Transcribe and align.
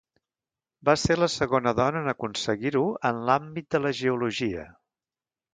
Va 0.87 0.95
ser 1.01 1.17
la 1.19 1.27
segona 1.33 1.73
dona 1.81 2.01
en 2.05 2.11
aconseguir-ho 2.13 2.83
en 3.11 3.23
l'àmbit 3.29 3.69
de 3.77 3.85
la 3.85 3.93
geologia. 4.03 4.69